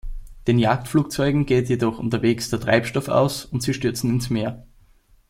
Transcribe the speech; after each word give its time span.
Den 0.47 0.57
Jagdflugzeugen 0.57 1.45
geht 1.45 1.69
jedoch 1.69 1.99
unterwegs 1.99 2.49
der 2.49 2.59
Treibstoff 2.59 3.07
aus 3.07 3.45
und 3.45 3.61
sie 3.61 3.75
stürzen 3.75 4.09
ins 4.09 4.31
Meer. 4.31 4.65